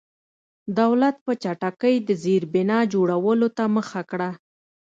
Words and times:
دولت 0.79 1.15
په 1.25 1.31
چټکۍ 1.43 1.95
د 2.07 2.09
زېربنا 2.23 2.79
جوړولو 2.93 3.47
ته 3.57 3.63
مخه 3.75 4.01
کړه. 4.11 4.29